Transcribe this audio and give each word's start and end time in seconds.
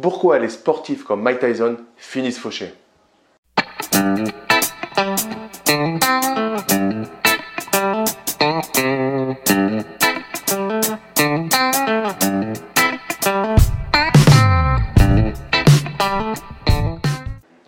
Pourquoi 0.00 0.38
les 0.38 0.48
sportifs 0.48 1.04
comme 1.04 1.22
Mike 1.22 1.40
Tyson 1.40 1.76
finissent 1.96 2.38
fauchés 2.38 2.72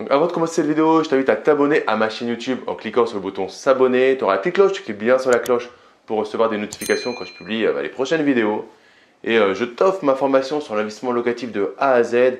avant 0.09 0.27
de 0.27 0.33
commencer 0.33 0.57
cette 0.57 0.67
vidéo, 0.67 1.03
je 1.03 1.09
t'invite 1.09 1.29
à 1.29 1.37
t'abonner 1.37 1.83
à 1.87 1.97
ma 1.97 2.11
chaîne 2.11 2.29
YouTube 2.29 2.59
en 2.67 2.75
cliquant 2.75 3.07
sur 3.07 3.17
le 3.17 3.23
bouton 3.23 3.49
s'abonner. 3.49 4.17
Tu 4.17 4.25
auras 4.25 4.35
la 4.35 4.39
petite 4.39 4.55
cloche, 4.55 4.73
tu 4.73 4.83
cliques 4.83 4.99
bien 4.99 5.19
sur 5.19 5.31
la 5.31 5.39
cloche 5.39 5.69
pour 6.07 6.19
recevoir 6.19 6.51
des 6.51 6.59
notifications 6.59 7.15
quand 7.15 7.25
je 7.25 7.33
publie 7.33 7.65
euh, 7.65 7.73
bah, 7.73 7.83
les 7.83 7.89
prochaines 7.89 8.23
vidéos. 8.23 8.69
Et 9.25 9.39
euh, 9.39 9.55
je 9.55 9.65
t'offre 9.65 10.05
ma 10.05 10.15
formation 10.15 10.61
sur 10.61 10.75
l'investissement 10.77 11.13
locatif 11.13 11.53
de 11.53 11.75
A 11.79 11.93
à 11.93 12.03
Z. 12.03 12.39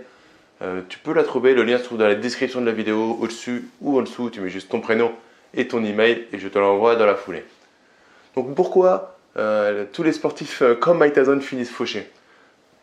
Euh, 0.63 0.81
tu 0.89 0.99
peux 0.99 1.13
la 1.13 1.25
trouver, 1.25 1.55
le 1.55 1.65
lien 1.65 1.79
se 1.79 1.85
trouve 1.85 1.99
dans 1.99 2.07
la 2.07 2.15
description 2.15 2.61
de 2.61 2.67
la 2.67 2.73
vidéo, 2.73 3.19
au-dessus 3.21 3.69
ou 3.81 3.99
en 3.99 4.03
dessous. 4.03 4.31
Tu 4.31 4.41
mets 4.41 4.51
juste 4.51 4.71
ton 4.71 4.81
prénom 4.81 5.13
et 5.55 5.69
ton 5.69 5.85
email 5.85 6.27
et 6.33 6.39
je 6.39 6.49
te 6.49 6.59
l'envoie 6.59 6.97
dans 6.97 7.07
la 7.07 7.15
foulée. 7.15 7.45
Donc 8.37 8.55
pourquoi 8.55 9.17
tous 9.93 10.03
les 10.03 10.13
sportifs 10.13 10.63
comme 10.81 10.99
Mike 10.99 11.41
finissent 11.41 11.71
fauchés? 11.71 12.11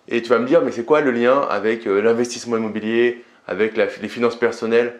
Et 0.07 0.21
tu 0.21 0.29
vas 0.29 0.39
me 0.39 0.47
dire, 0.47 0.61
mais 0.61 0.71
c'est 0.71 0.85
quoi 0.85 1.01
le 1.01 1.11
lien 1.11 1.41
avec 1.49 1.85
l'investissement 1.85 2.57
immobilier, 2.57 3.23
avec 3.47 3.77
les 3.77 4.07
finances 4.07 4.37
personnelles? 4.37 4.99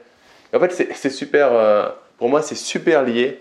en 0.53 0.59
fait, 0.59 0.93
c'est 0.93 1.09
super, 1.09 1.53
euh, 1.53 1.89
pour 2.17 2.29
moi, 2.29 2.41
c'est 2.41 2.55
super 2.55 3.03
lié. 3.03 3.39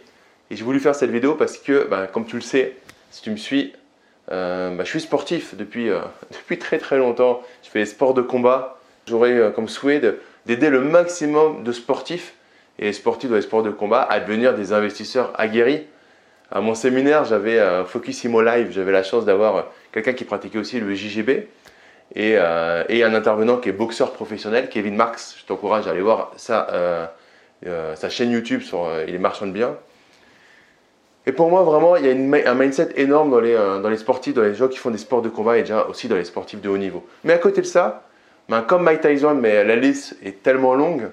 Et 0.51 0.57
j'ai 0.57 0.65
voulu 0.65 0.81
faire 0.81 0.95
cette 0.95 1.11
vidéo 1.11 1.35
parce 1.35 1.59
que, 1.59 1.87
bah, 1.89 2.07
comme 2.07 2.27
tu 2.27 2.37
le 2.37 2.43
sais, 2.43 2.77
si 3.11 3.23
tu 3.23 3.31
me 3.31 3.37
suis, 3.37 3.73
euh, 4.33 4.75
bah, 4.75 4.85
je 4.85 4.91
suis 4.91 5.01
sportif 5.01 5.55
depuis, 5.55 5.91
euh, 5.91 6.01
depuis 6.33 6.59
très 6.59 6.79
très 6.79 6.99
longtemps. 6.99 7.43
Je 7.63 7.71
fais 7.71 7.81
des 7.81 7.87
sports 7.87 8.15
de 8.15 8.23
combat. 8.23 8.79
J'aurais 9.07 9.53
comme 9.55 9.69
souhait 9.69 10.01
d'aider 10.47 10.69
le 10.69 10.81
maximum 10.81 11.63
de 11.63 11.71
sportifs 11.71 12.35
et 12.81 12.93
sportifs 12.93 13.31
dans 13.31 13.37
les 13.37 13.43
sports 13.43 13.63
de 13.63 13.71
combat 13.71 14.03
à 14.03 14.19
devenir 14.19 14.55
des 14.55 14.73
investisseurs 14.73 15.33
aguerris. 15.39 15.85
À 16.51 16.61
mon 16.61 16.75
séminaire, 16.75 17.25
j'avais 17.25 17.61
Focus 17.87 18.25
Imo 18.25 18.43
Live. 18.43 18.73
J'avais 18.73 18.91
la 18.91 19.05
chance 19.05 19.25
d'avoir 19.25 19.67
quelqu'un 19.93 20.13
qui 20.13 20.25
pratiquait 20.25 20.59
aussi 20.59 20.81
le 20.81 20.93
JGB. 20.93 21.47
Euh, 22.17 22.85
et, 22.89 23.03
un 23.03 23.15
intervenant 23.15 23.59
qui 23.59 23.69
est 23.69 23.73
boxeur 23.73 24.13
professionnel, 24.13 24.69
Kevin 24.69 24.97
Marx. 24.97 25.37
Je 25.39 25.45
t'encourage 25.45 25.87
à 25.87 25.91
aller 25.91 26.01
voir 26.01 26.33
sa, 26.37 26.69
euh, 26.71 27.07
euh, 27.67 28.09
chaîne 28.09 28.31
YouTube 28.31 28.63
sur 28.63 28.89
Il 29.07 29.15
est 29.15 29.19
marchand 29.19 29.47
de 29.47 29.53
bien. 29.53 29.77
Et 31.27 31.33
pour 31.33 31.51
moi, 31.51 31.63
vraiment, 31.63 31.97
il 31.97 32.07
y 32.07 32.09
a 32.09 32.51
un 32.51 32.55
mindset 32.55 32.91
énorme 32.97 33.31
dans 33.31 33.41
les, 33.41 33.55
dans 33.55 33.89
les 33.89 33.97
sportifs, 33.97 34.35
dans 34.35 34.43
les 34.43 34.55
gens 34.55 34.69
qui 34.69 34.79
font 34.79 34.91
des 34.91 34.99
sports 34.99 35.23
de 35.23 35.29
combat 35.29 35.59
et 35.59 35.63
déjà 35.63 35.85
aussi 35.87 36.07
dans 36.07 36.17
les 36.17 36.25
sportifs 36.25 36.61
de 36.61 36.69
haut 36.69 36.79
niveau. 36.79 37.05
Mais 37.25 37.33
à 37.33 37.39
côté 37.39 37.61
de 37.61 37.67
ça, 37.67 38.07
ben, 38.49 38.63
comme 38.63 38.85
Mike 38.85 39.01
Tyson, 39.01 39.35
mais 39.35 39.65
la 39.65 39.75
liste 39.75 40.17
est 40.23 40.43
tellement 40.43 40.75
longue, 40.75 41.11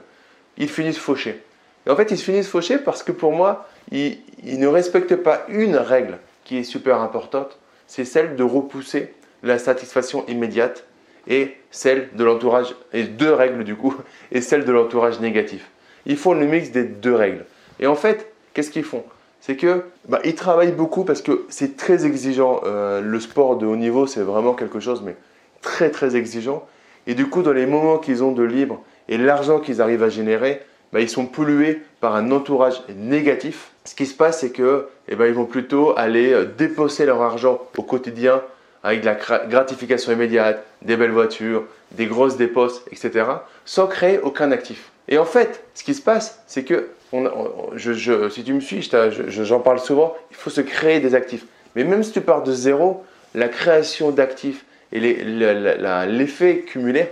ils 0.57 0.69
finissent 0.69 0.99
fauchés. 0.99 1.41
Et 1.87 1.89
en 1.89 1.95
fait, 1.95 2.11
ils 2.11 2.17
se 2.17 2.23
finissent 2.23 2.47
fauchés 2.47 2.77
parce 2.77 3.01
que 3.01 3.11
pour 3.11 3.31
moi, 3.31 3.67
ils 3.91 4.19
ne 4.43 4.67
respectent 4.67 5.15
pas 5.15 5.45
une 5.49 5.75
règle 5.75 6.19
qui 6.43 6.57
est 6.57 6.63
super 6.63 7.01
importante, 7.01 7.57
c'est 7.87 8.05
celle 8.05 8.35
de 8.35 8.43
repousser 8.43 9.13
la 9.41 9.57
satisfaction 9.57 10.25
immédiate 10.27 10.85
et 11.27 11.57
celle 11.71 12.09
de 12.13 12.23
l'entourage, 12.23 12.75
et 12.91 13.03
deux 13.03 13.33
règles 13.33 13.63
du 13.63 13.75
coup, 13.75 13.95
et 14.31 14.41
celle 14.41 14.65
de 14.65 14.71
l'entourage 14.71 15.19
négatif. 15.19 15.69
Ils 16.05 16.17
font 16.17 16.33
le 16.33 16.45
mix 16.45 16.71
des 16.71 16.83
deux 16.83 17.15
règles. 17.15 17.45
Et 17.79 17.87
en 17.87 17.95
fait, 17.95 18.31
qu'est-ce 18.53 18.71
qu'ils 18.71 18.83
font? 18.83 19.03
C'est 19.45 19.57
que 19.57 19.83
bah, 20.07 20.21
ils 20.23 20.35
travaillent 20.35 20.71
beaucoup 20.71 21.03
parce 21.03 21.21
que 21.21 21.43
c'est 21.49 21.75
très 21.75 22.05
exigeant. 22.05 22.61
Euh, 22.63 23.01
le 23.01 23.19
sport 23.19 23.57
de 23.57 23.65
haut 23.65 23.75
niveau, 23.75 24.07
c'est 24.07 24.21
vraiment 24.21 24.53
quelque 24.53 24.79
chose, 24.79 25.01
mais 25.03 25.17
très 25.61 25.89
très 25.89 26.15
exigeant. 26.15 26.65
Et 27.07 27.13
du 27.13 27.27
coup, 27.27 27.41
dans 27.41 27.51
les 27.51 27.65
moments 27.65 27.97
qu'ils 27.97 28.23
ont 28.23 28.31
de 28.31 28.41
libre 28.41 28.81
et 29.09 29.17
l'argent 29.17 29.59
qu'ils 29.59 29.81
arrivent 29.81 30.03
à 30.03 30.07
générer, 30.07 30.61
bah, 30.93 31.01
ils 31.01 31.09
sont 31.09 31.25
pollués 31.25 31.81
par 31.99 32.15
un 32.15 32.31
entourage 32.31 32.83
négatif. 32.95 33.71
Ce 33.83 33.95
qui 33.95 34.05
se 34.05 34.15
passe, 34.15 34.39
c'est 34.39 34.51
que, 34.51 34.87
eh 35.09 35.17
ben, 35.17 35.25
ils 35.25 35.33
vont 35.33 35.43
plutôt 35.43 35.93
aller 35.97 36.31
euh, 36.31 36.45
déposer 36.45 37.05
leur 37.05 37.21
argent 37.21 37.59
au 37.77 37.83
quotidien 37.83 38.41
avec 38.81 39.01
de 39.01 39.07
la 39.07 39.15
gratification 39.15 40.13
immédiate, 40.13 40.63
des 40.83 40.95
belles 40.95 41.11
voitures, 41.11 41.65
des 41.91 42.05
grosses 42.05 42.37
dépenses, 42.37 42.81
etc., 42.93 43.25
sans 43.65 43.87
créer 43.87 44.19
aucun 44.19 44.51
actif. 44.51 44.92
Et 45.07 45.17
en 45.17 45.25
fait, 45.25 45.63
ce 45.73 45.83
qui 45.83 45.93
se 45.93 46.01
passe, 46.01 46.41
c'est 46.47 46.63
que, 46.63 46.89
si 47.11 48.43
tu 48.43 48.53
me 48.53 48.59
suis, 48.59 48.89
j'en 49.27 49.59
parle 49.59 49.79
souvent, 49.79 50.15
il 50.31 50.37
faut 50.37 50.49
se 50.49 50.61
créer 50.61 50.99
des 50.99 51.15
actifs. 51.15 51.45
Mais 51.75 51.83
même 51.83 52.03
si 52.03 52.11
tu 52.11 52.21
pars 52.21 52.43
de 52.43 52.53
zéro, 52.53 53.03
la 53.35 53.49
création 53.49 54.11
d'actifs 54.11 54.65
et 54.91 54.99
l'effet 54.99 56.59
cumulé 56.59 57.07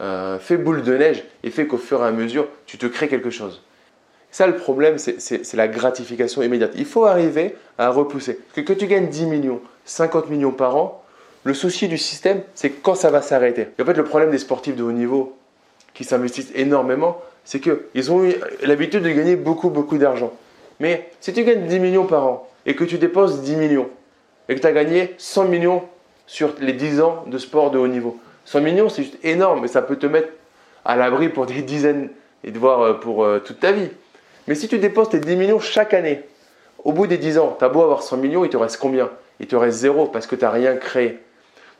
euh, 0.00 0.38
fait 0.38 0.56
boule 0.56 0.82
de 0.82 0.96
neige 0.96 1.24
et 1.42 1.50
fait 1.50 1.66
qu'au 1.66 1.76
fur 1.76 2.02
et 2.02 2.06
à 2.06 2.10
mesure, 2.10 2.48
tu 2.66 2.78
te 2.78 2.86
crées 2.86 3.08
quelque 3.08 3.30
chose. 3.30 3.62
Ça, 4.30 4.46
le 4.46 4.56
problème, 4.56 4.98
c'est 4.98 5.54
la 5.54 5.68
gratification 5.68 6.42
immédiate. 6.42 6.72
Il 6.76 6.84
faut 6.84 7.06
arriver 7.06 7.56
à 7.78 7.90
repousser. 7.90 8.38
que, 8.54 8.60
que 8.60 8.74
tu 8.74 8.86
gagnes 8.86 9.08
10 9.08 9.26
millions, 9.26 9.60
50 9.86 10.28
millions 10.28 10.52
par 10.52 10.76
an, 10.76 11.02
le 11.44 11.54
souci 11.54 11.88
du 11.88 11.96
système, 11.96 12.42
c'est 12.54 12.70
quand 12.70 12.94
ça 12.94 13.10
va 13.10 13.22
s'arrêter. 13.22 13.68
en 13.80 13.84
fait, 13.84 13.94
le 13.94 14.04
problème 14.04 14.30
des 14.30 14.38
sportifs 14.38 14.76
de 14.76 14.82
haut 14.82 14.92
niveau 14.92 15.37
qui 15.98 16.04
s'investissent 16.04 16.52
énormément, 16.54 17.20
c'est 17.44 17.58
qu'ils 17.58 18.12
ont 18.12 18.22
eu 18.22 18.36
l'habitude 18.62 19.02
de 19.02 19.10
gagner 19.10 19.34
beaucoup, 19.34 19.68
beaucoup 19.68 19.98
d'argent. 19.98 20.32
Mais 20.78 21.10
si 21.20 21.32
tu 21.32 21.42
gagnes 21.42 21.66
10 21.66 21.80
millions 21.80 22.06
par 22.06 22.24
an 22.24 22.48
et 22.66 22.76
que 22.76 22.84
tu 22.84 22.98
déposes 22.98 23.42
10 23.42 23.56
millions 23.56 23.90
et 24.48 24.54
que 24.54 24.60
tu 24.60 24.66
as 24.68 24.72
gagné 24.72 25.16
100 25.18 25.46
millions 25.46 25.82
sur 26.28 26.54
les 26.60 26.72
10 26.72 27.00
ans 27.00 27.24
de 27.26 27.36
sport 27.36 27.72
de 27.72 27.78
haut 27.78 27.88
niveau, 27.88 28.16
100 28.44 28.60
millions, 28.60 28.88
c'est 28.88 29.02
juste 29.02 29.18
énorme 29.24 29.64
et 29.64 29.68
ça 29.68 29.82
peut 29.82 29.96
te 29.96 30.06
mettre 30.06 30.28
à 30.84 30.94
l'abri 30.94 31.30
pour 31.30 31.46
des 31.46 31.62
dizaines 31.62 32.10
et 32.44 32.52
de 32.52 32.58
voir 32.60 32.80
euh, 32.80 32.92
pour 32.92 33.24
euh, 33.24 33.40
toute 33.40 33.58
ta 33.58 33.72
vie. 33.72 33.88
Mais 34.46 34.54
si 34.54 34.68
tu 34.68 34.78
déposes 34.78 35.08
tes 35.08 35.18
10 35.18 35.34
millions 35.34 35.58
chaque 35.58 35.94
année, 35.94 36.22
au 36.84 36.92
bout 36.92 37.08
des 37.08 37.18
10 37.18 37.38
ans, 37.38 37.56
tu 37.58 37.64
as 37.64 37.68
beau 37.68 37.82
avoir 37.82 38.04
100 38.04 38.18
millions, 38.18 38.44
il 38.44 38.50
te 38.50 38.56
reste 38.56 38.76
combien? 38.76 39.10
Il 39.40 39.48
te 39.48 39.56
reste 39.56 39.78
zéro 39.78 40.06
parce 40.06 40.28
que 40.28 40.36
tu 40.36 40.44
n'as 40.44 40.52
rien 40.52 40.76
créé. 40.76 41.18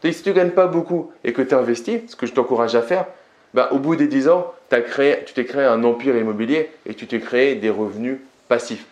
Donc, 0.03 0.13
si 0.13 0.25
tu 0.25 0.31
ne 0.31 0.35
gagnes 0.35 0.51
pas 0.51 0.67
beaucoup 0.67 1.13
et 1.23 1.33
que 1.33 1.43
tu 1.43 1.55
investis, 1.55 2.01
ce 2.09 2.17
que 2.17 2.27
je 2.27 2.33
t'encourage 2.33 2.75
à 2.75 2.83
faire, 2.83 3.07
bah, 3.55 3.69
au 3.73 3.79
bout 3.79 3.97
des 3.97 4.07
10 4.07 4.29
ans, 4.29 4.53
as 4.71 4.81
créé, 4.81 5.19
tu 5.25 5.35
t'es 5.35 5.45
créé 5.45 5.65
un 5.65 5.83
empire 5.85 6.17
immobilier 6.17 6.71
et 6.87 6.95
tu 6.95 7.07
t'es 7.07 7.21
créé 7.21 7.55
des 7.55 7.71
revenus 7.71 8.19
passifs. 8.49 8.85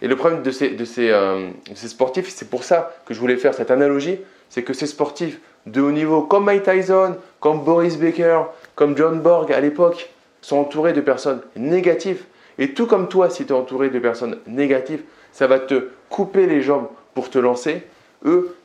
Et 0.00 0.08
le 0.08 0.16
problème 0.16 0.42
de 0.42 0.50
ces, 0.50 0.70
de 0.70 0.84
euh, 0.98 1.50
ces 1.74 1.88
sportifs, 1.88 2.28
c'est 2.28 2.50
pour 2.50 2.64
ça 2.64 2.92
que 3.06 3.14
je 3.14 3.20
voulais 3.20 3.36
faire 3.36 3.54
cette 3.54 3.70
analogie, 3.70 4.18
c'est 4.50 4.62
que 4.62 4.72
ces 4.72 4.86
sportifs 4.86 5.38
de 5.66 5.80
haut 5.80 5.92
niveau, 5.92 6.22
comme 6.22 6.44
Mike 6.44 6.64
Tyson, 6.64 7.16
comme 7.38 7.62
Boris 7.62 7.96
Baker, 7.96 8.42
comme 8.74 8.96
John 8.96 9.20
Borg 9.20 9.52
à 9.52 9.60
l'époque, 9.60 10.10
sont 10.40 10.56
entourés 10.56 10.92
de 10.92 11.00
personnes 11.00 11.40
négatives 11.54 12.24
et 12.58 12.74
tout 12.74 12.86
comme 12.86 13.08
toi, 13.08 13.30
si 13.30 13.44
tu 13.46 13.52
es 13.52 13.56
entouré 13.56 13.90
de 13.90 13.98
personnes 13.98 14.38
négatives, 14.46 15.02
ça 15.32 15.46
va 15.46 15.58
te 15.58 15.88
couper 16.10 16.46
les 16.46 16.62
jambes 16.62 16.88
pour 17.14 17.30
te 17.30 17.38
lancer. 17.38 17.82
Eux, 18.24 18.56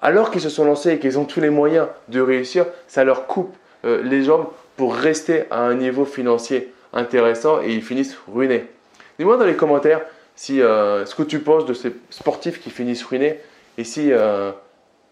alors 0.00 0.30
qu'ils 0.30 0.40
se 0.40 0.48
sont 0.48 0.64
lancés 0.64 0.92
et 0.92 0.98
qu'ils 0.98 1.18
ont 1.18 1.24
tous 1.24 1.40
les 1.40 1.50
moyens 1.50 1.88
de 2.08 2.20
réussir, 2.20 2.66
ça 2.86 3.04
leur 3.04 3.26
coupe 3.26 3.54
euh, 3.84 4.02
les 4.02 4.22
jambes 4.22 4.46
pour 4.76 4.94
rester 4.94 5.44
à 5.50 5.60
un 5.60 5.74
niveau 5.74 6.04
financier 6.04 6.72
intéressant 6.92 7.60
et 7.62 7.72
ils 7.72 7.82
finissent 7.82 8.16
ruinés. 8.28 8.66
Dis-moi 9.18 9.36
dans 9.36 9.44
les 9.44 9.56
commentaires 9.56 10.00
si, 10.34 10.60
euh, 10.60 11.04
ce 11.06 11.14
que 11.14 11.22
tu 11.22 11.40
penses 11.40 11.66
de 11.66 11.74
ces 11.74 11.94
sportifs 12.10 12.60
qui 12.60 12.70
finissent 12.70 13.04
ruinés 13.04 13.38
et 13.78 13.84
si, 13.84 14.12
euh, 14.12 14.50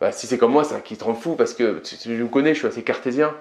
bah, 0.00 0.12
si 0.12 0.26
c'est 0.26 0.38
comme 0.38 0.52
moi, 0.52 0.64
ça 0.64 0.80
qui 0.80 0.96
te 0.96 1.04
rend 1.04 1.14
fou 1.14 1.34
parce 1.34 1.54
que 1.54 1.80
tu 1.80 2.08
me 2.10 2.26
connais, 2.26 2.54
je 2.54 2.60
suis 2.60 2.68
assez 2.68 2.82
cartésien 2.82 3.34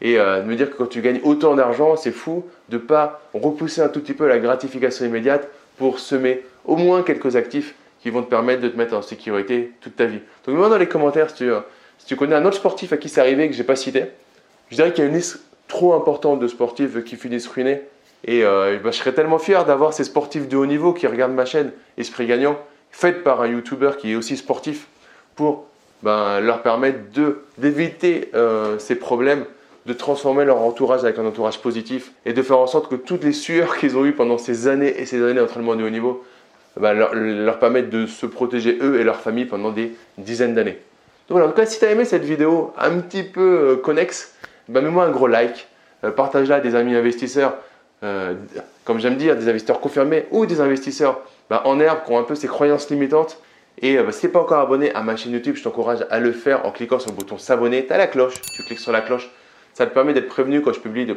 et 0.00 0.18
euh, 0.18 0.40
de 0.40 0.46
me 0.46 0.56
dire 0.56 0.70
que 0.70 0.76
quand 0.76 0.86
tu 0.86 1.00
gagnes 1.00 1.20
autant 1.22 1.54
d'argent, 1.54 1.96
c'est 1.96 2.12
fou 2.12 2.44
de 2.68 2.76
ne 2.76 2.82
pas 2.82 3.22
repousser 3.34 3.80
un 3.80 3.88
tout 3.88 4.00
petit 4.00 4.14
peu 4.14 4.26
la 4.26 4.38
gratification 4.38 5.06
immédiate 5.06 5.48
pour 5.78 6.00
semer 6.00 6.42
au 6.64 6.76
moins 6.76 7.02
quelques 7.02 7.36
actifs 7.36 7.74
qui 8.00 8.10
vont 8.10 8.22
te 8.22 8.28
permettre 8.28 8.60
de 8.60 8.68
te 8.68 8.76
mettre 8.76 8.94
en 8.94 9.02
sécurité 9.02 9.72
toute 9.80 9.94
ta 9.94 10.06
vie. 10.06 10.20
Donc, 10.44 10.56
moi 10.56 10.68
dans 10.68 10.78
les 10.78 10.88
commentaires 10.88 11.30
si 11.30 11.36
tu, 11.36 11.50
si 11.98 12.06
tu 12.06 12.16
connais 12.16 12.34
un 12.34 12.44
autre 12.44 12.56
sportif 12.56 12.92
à 12.92 12.96
qui 12.96 13.08
c'est 13.08 13.20
arrivé 13.20 13.46
que 13.46 13.54
je 13.54 13.58
n'ai 13.58 13.66
pas 13.66 13.76
cité. 13.76 14.06
Je 14.70 14.76
dirais 14.76 14.92
qu'il 14.92 15.04
y 15.04 15.06
a 15.06 15.10
une 15.10 15.16
liste 15.16 15.40
trop 15.72 15.94
importante 15.94 16.38
de 16.38 16.46
sportifs 16.46 17.02
qui 17.02 17.16
finissent 17.16 17.48
ruinés. 17.48 17.80
Et 18.24 18.44
euh, 18.44 18.78
bah, 18.84 18.90
je 18.92 18.98
serais 18.98 19.14
tellement 19.14 19.38
fier 19.38 19.64
d'avoir 19.64 19.94
ces 19.94 20.04
sportifs 20.04 20.46
de 20.46 20.56
haut 20.56 20.66
niveau 20.66 20.92
qui 20.92 21.06
regardent 21.06 21.32
ma 21.32 21.46
chaîne 21.46 21.72
Esprit 21.96 22.26
Gagnant, 22.26 22.56
faite 22.90 23.24
par 23.24 23.40
un 23.40 23.48
YouTuber 23.48 23.92
qui 23.98 24.12
est 24.12 24.14
aussi 24.14 24.36
sportif, 24.36 24.86
pour 25.34 25.64
ben, 26.02 26.40
leur 26.40 26.62
permettre 26.62 26.98
d'éviter 27.56 28.30
ces 28.78 28.96
problèmes 28.96 29.46
de 29.86 29.92
transformer 29.92 30.44
leur 30.44 30.60
entourage 30.60 31.02
avec 31.02 31.18
un 31.18 31.26
entourage 31.26 31.58
positif 31.58 32.12
et 32.24 32.32
de 32.32 32.42
faire 32.42 32.58
en 32.58 32.66
sorte 32.66 32.88
que 32.88 32.94
toutes 32.94 33.24
les 33.24 33.32
sueurs 33.32 33.76
qu'ils 33.76 33.96
ont 33.96 34.04
eues 34.04 34.12
pendant 34.12 34.38
ces 34.38 34.68
années 34.68 35.00
et 35.00 35.06
ces 35.06 35.22
années 35.22 35.40
d'entraînement 35.40 35.74
de 35.74 35.82
haut 35.82 35.90
niveau 35.90 36.22
bah, 36.78 36.92
leur, 36.94 37.58
permettent 37.58 37.90
de 37.90 38.06
se 38.06 38.26
protéger 38.26 38.78
eux 38.80 39.00
et 39.00 39.04
leur 39.04 39.20
famille 39.20 39.44
pendant 39.44 39.70
des 39.70 39.92
dizaines 40.18 40.54
d'années. 40.54 40.78
Donc 41.28 41.38
voilà, 41.38 41.46
en 41.46 41.50
tout 41.50 41.56
cas, 41.56 41.66
si 41.66 41.78
tu 41.78 41.84
as 41.84 41.90
aimé 41.90 42.04
cette 42.04 42.24
vidéo 42.24 42.72
un 42.78 42.98
petit 42.98 43.22
peu 43.22 43.40
euh, 43.40 43.76
connexe, 43.76 44.34
bah, 44.68 44.80
mets-moi 44.80 45.04
un 45.04 45.10
gros 45.10 45.26
like, 45.26 45.68
euh, 46.04 46.10
partage-la 46.10 46.56
à 46.56 46.60
des 46.60 46.74
amis 46.74 46.94
investisseurs, 46.94 47.54
euh, 48.02 48.34
comme 48.84 49.00
j'aime 49.00 49.16
dire, 49.16 49.36
des 49.36 49.48
investisseurs 49.48 49.80
confirmés 49.80 50.26
ou 50.30 50.46
des 50.46 50.60
investisseurs 50.60 51.20
bah, 51.50 51.62
en 51.64 51.78
herbe 51.80 52.00
qui 52.04 52.12
ont 52.12 52.18
un 52.18 52.24
peu 52.24 52.34
ces 52.34 52.48
croyances 52.48 52.90
limitantes. 52.90 53.38
Et 53.80 53.96
si 54.10 54.20
tu 54.20 54.26
n'es 54.26 54.32
pas 54.32 54.40
encore 54.40 54.60
abonné 54.60 54.94
à 54.94 55.02
ma 55.02 55.16
chaîne 55.16 55.32
YouTube, 55.32 55.56
je 55.56 55.62
t'encourage 55.62 56.04
à 56.10 56.20
le 56.20 56.32
faire 56.32 56.66
en 56.66 56.70
cliquant 56.70 56.98
sur 56.98 57.10
le 57.10 57.16
bouton 57.16 57.38
s'abonner. 57.38 57.86
Tu 57.86 57.92
as 57.92 57.96
la 57.96 58.06
cloche, 58.06 58.34
tu 58.40 58.62
cliques 58.64 58.78
sur 58.78 58.92
la 58.92 59.00
cloche 59.00 59.30
Ça 59.72 59.86
te 59.86 59.94
permet 59.94 60.12
d'être 60.12 60.28
prévenu 60.28 60.60
quand 60.60 60.74
je 60.74 60.80
publie 60.80 61.06
les 61.06 61.14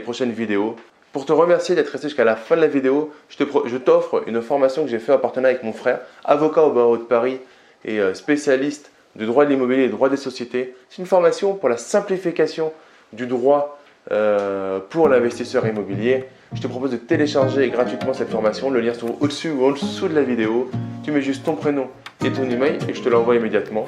prochaines 0.00 0.30
vidéos. 0.30 0.76
Pour 1.16 1.24
te 1.24 1.32
remercier 1.32 1.74
d'être 1.74 1.88
resté 1.88 2.08
jusqu'à 2.08 2.24
la 2.24 2.36
fin 2.36 2.56
de 2.56 2.60
la 2.60 2.66
vidéo, 2.66 3.10
je 3.30 3.76
t'offre 3.78 4.22
une 4.26 4.42
formation 4.42 4.84
que 4.84 4.90
j'ai 4.90 4.98
faite 4.98 5.14
en 5.14 5.18
partenariat 5.18 5.56
avec 5.56 5.64
mon 5.64 5.72
frère, 5.72 6.00
avocat 6.26 6.62
au 6.62 6.72
barreau 6.72 6.98
de 6.98 7.04
Paris 7.04 7.40
et 7.86 8.00
euh, 8.00 8.12
spécialiste 8.12 8.90
du 9.14 9.24
droit 9.24 9.46
de 9.46 9.50
l'immobilier 9.50 9.84
et 9.84 9.88
droit 9.88 10.10
des 10.10 10.18
sociétés. 10.18 10.76
C'est 10.90 10.98
une 10.98 11.06
formation 11.06 11.54
pour 11.54 11.70
la 11.70 11.78
simplification 11.78 12.70
du 13.12 13.26
droit 13.26 13.78
euh, 14.10 14.78
pour 14.90 15.08
l'investisseur 15.08 15.66
immobilier. 15.66 16.24
Je 16.54 16.60
te 16.60 16.66
propose 16.66 16.92
de 16.92 16.96
télécharger 16.96 17.68
gratuitement 17.70 18.14
cette 18.14 18.30
formation. 18.30 18.70
Le 18.70 18.80
lien 18.80 18.94
se 18.94 19.00
trouve 19.00 19.16
au-dessus 19.20 19.50
ou 19.50 19.66
en 19.66 19.72
dessous 19.72 20.08
de 20.08 20.14
la 20.14 20.22
vidéo. 20.22 20.70
Tu 21.02 21.10
mets 21.10 21.22
juste 21.22 21.44
ton 21.44 21.54
prénom 21.54 21.88
et 22.24 22.30
ton 22.30 22.48
email 22.48 22.78
et 22.88 22.94
je 22.94 23.02
te 23.02 23.08
l'envoie 23.08 23.36
immédiatement. 23.36 23.86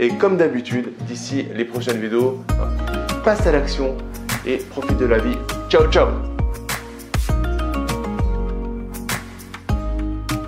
Et 0.00 0.08
comme 0.08 0.36
d'habitude, 0.36 0.92
d'ici 1.06 1.46
les 1.54 1.64
prochaines 1.64 2.00
vidéos, 2.00 2.42
passe 3.24 3.46
à 3.46 3.52
l'action 3.52 3.96
et 4.44 4.56
profite 4.56 4.98
de 4.98 5.06
la 5.06 5.18
vie. 5.18 5.36
Ciao, 5.70 5.88
ciao 5.90 6.33